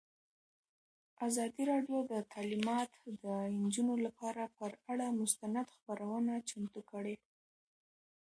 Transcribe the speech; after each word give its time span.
ازادي 1.27 1.63
راډیو 1.71 1.97
د 2.11 2.13
تعلیمات 2.33 2.91
د 3.23 3.25
نجونو 3.61 3.93
لپاره 4.05 4.43
پر 4.57 4.71
اړه 4.91 5.07
مستند 5.21 5.65
خپرونه 5.75 6.33
چمتو 6.49 6.81
کړې. 6.91 7.15